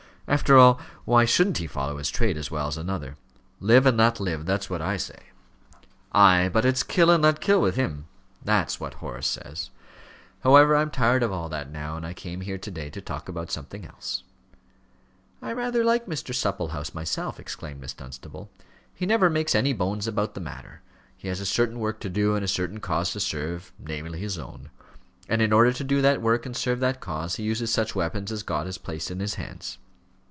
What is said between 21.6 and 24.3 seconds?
work to do, and a certain cause to serve namely,